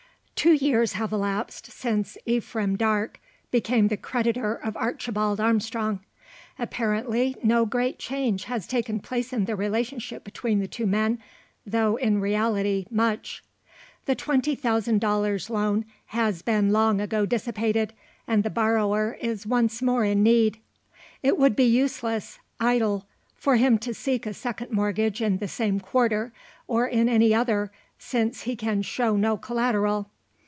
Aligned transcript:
Two 0.43 0.53
years 0.53 0.93
have 0.93 1.11
elapsed 1.13 1.67
since 1.71 2.17
Ephraim 2.25 2.75
Darke 2.75 3.19
became 3.51 3.89
the 3.89 3.95
creditor 3.95 4.55
of 4.55 4.75
Archibald 4.75 5.39
Armstrong. 5.39 5.99
Apparently, 6.57 7.35
no 7.43 7.63
great 7.67 7.99
change 7.99 8.45
has 8.45 8.65
taken 8.65 8.99
place 8.99 9.31
in 9.33 9.45
the 9.45 9.55
relationship 9.55 10.23
between 10.23 10.59
the 10.59 10.67
two 10.67 10.87
men, 10.87 11.19
though 11.63 11.95
in 11.95 12.19
reality 12.19 12.87
much. 12.89 13.43
The 14.07 14.15
twenty 14.15 14.55
thousand 14.55 14.99
dollars' 14.99 15.51
loan 15.51 15.85
has 16.07 16.41
been 16.41 16.71
long 16.71 16.99
ago 16.99 17.27
dissipated, 17.27 17.93
and 18.27 18.41
the 18.43 18.49
borrower 18.49 19.19
is 19.21 19.45
once 19.45 19.79
more 19.79 20.03
in 20.03 20.23
need. 20.23 20.57
It 21.21 21.37
would 21.37 21.55
be 21.55 21.65
useless, 21.65 22.39
idle, 22.59 23.05
for 23.35 23.57
him 23.57 23.77
to 23.77 23.93
seek 23.93 24.25
a 24.25 24.33
second 24.33 24.71
mortgage 24.71 25.21
in 25.21 25.37
the 25.37 25.47
same 25.47 25.79
quarter; 25.79 26.33
or 26.65 26.87
in 26.87 27.07
any 27.07 27.31
other, 27.31 27.71
since 27.99 28.41
he 28.41 28.55
can 28.55 28.81
show 28.81 29.15
no 29.15 29.37
collateral. 29.37 30.09